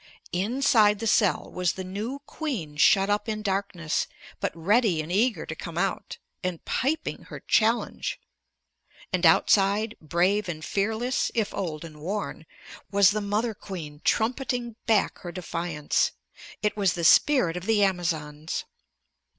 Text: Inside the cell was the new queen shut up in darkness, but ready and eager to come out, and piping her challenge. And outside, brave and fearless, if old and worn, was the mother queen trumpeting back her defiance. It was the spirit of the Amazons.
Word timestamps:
Inside 0.33 0.97
the 0.97 1.05
cell 1.05 1.51
was 1.53 1.73
the 1.73 1.83
new 1.83 2.17
queen 2.25 2.75
shut 2.75 3.07
up 3.07 3.29
in 3.29 3.43
darkness, 3.43 4.07
but 4.39 4.51
ready 4.57 4.99
and 4.99 5.11
eager 5.11 5.45
to 5.45 5.53
come 5.53 5.77
out, 5.77 6.17
and 6.43 6.65
piping 6.65 7.25
her 7.25 7.39
challenge. 7.41 8.19
And 9.13 9.27
outside, 9.27 9.95
brave 10.01 10.49
and 10.49 10.65
fearless, 10.65 11.29
if 11.35 11.53
old 11.53 11.85
and 11.85 12.01
worn, 12.01 12.47
was 12.89 13.11
the 13.11 13.21
mother 13.21 13.53
queen 13.53 14.01
trumpeting 14.03 14.75
back 14.87 15.19
her 15.19 15.31
defiance. 15.31 16.13
It 16.63 16.75
was 16.75 16.93
the 16.93 17.03
spirit 17.03 17.55
of 17.55 17.67
the 17.67 17.83
Amazons. 17.83 18.65